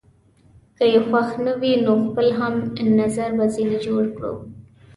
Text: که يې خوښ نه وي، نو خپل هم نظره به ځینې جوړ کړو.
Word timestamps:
که 0.77 0.85
يې 0.93 0.99
خوښ 1.07 1.29
نه 1.45 1.53
وي، 1.59 1.73
نو 1.85 1.93
خپل 2.05 2.27
هم 2.39 2.53
نظره 2.99 3.31
به 3.37 3.45
ځینې 3.55 3.77
جوړ 3.85 4.03
کړو. 4.15 4.33